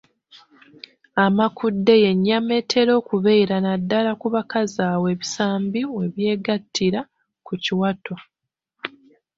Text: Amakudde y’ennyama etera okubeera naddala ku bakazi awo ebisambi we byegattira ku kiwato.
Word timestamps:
Amakudde 1.25 1.93
y’ennyama 2.03 2.51
etera 2.61 2.91
okubeera 2.99 3.55
naddala 3.65 4.11
ku 4.19 4.27
bakazi 4.35 4.79
awo 4.91 5.05
ebisambi 5.13 5.79
we 5.95 6.03
byegattira 6.15 6.99
ku 7.45 7.53
kiwato. 7.63 8.15